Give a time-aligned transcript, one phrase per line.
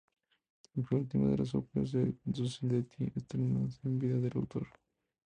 [0.73, 4.65] Fue la última de las óperas de Donizetti estrenadas en vida del autor.